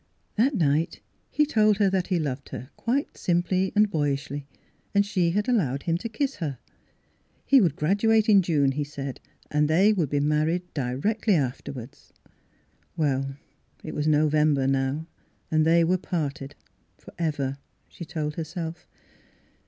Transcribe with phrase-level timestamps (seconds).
[0.35, 0.99] That night
[1.29, 4.47] he told her that he loved her, quite simply and boyishly,
[4.95, 6.57] and she had allowed him to kiss her.
[7.45, 9.19] He would gradu ate in June, he said,
[9.51, 11.99] and they would be married directly afterward.
[12.97, 13.35] Well,
[13.83, 15.05] it was November now
[15.51, 16.55] and they were parted—
[16.97, 18.87] for ever, she told herself.